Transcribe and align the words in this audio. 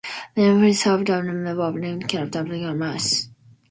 Vielfaure 0.35 0.73
served 0.73 1.11
as 1.11 1.19
a 1.19 1.31
member 1.31 1.61
of 1.61 1.75
the 1.75 2.07
Chamber 2.07 2.39
of 2.39 2.59
Commerce. 2.63 3.29